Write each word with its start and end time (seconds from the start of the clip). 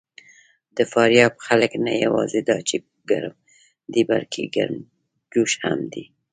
د 0.77 0.79
فاریاب 0.91 1.33
خلک 1.45 1.71
نه 1.85 1.93
یواځې 2.03 2.39
دا 2.49 2.57
چې 2.67 2.75
ګرم 3.09 3.35
دي، 3.93 4.01
بلکې 4.09 4.43
ګرمجوش 4.55 5.51
هم 5.63 5.79
دي. 5.93 6.03